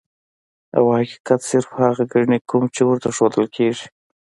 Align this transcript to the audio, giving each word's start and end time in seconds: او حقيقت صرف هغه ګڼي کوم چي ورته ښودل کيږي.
او 0.77 0.83
حقيقت 0.97 1.39
صرف 1.49 1.69
هغه 1.83 2.03
ګڼي 2.13 2.37
کوم 2.49 2.63
چي 2.75 2.81
ورته 2.85 3.07
ښودل 3.15 3.45
کيږي. 3.55 3.87